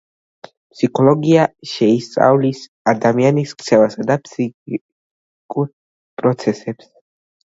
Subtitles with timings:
[0.75, 2.61] ფსიქოლოგია შეისწავლის
[2.95, 5.69] ადამიანის ქცევასა და ფსიქიკურ
[6.23, 6.91] პროცესებს.